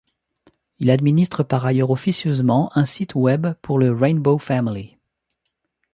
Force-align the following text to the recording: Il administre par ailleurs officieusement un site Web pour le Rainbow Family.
Il 0.79 0.89
administre 0.89 1.43
par 1.43 1.63
ailleurs 1.63 1.91
officieusement 1.91 2.71
un 2.75 2.85
site 2.85 3.13
Web 3.13 3.49
pour 3.61 3.77
le 3.77 3.93
Rainbow 3.93 4.39
Family. 4.39 4.97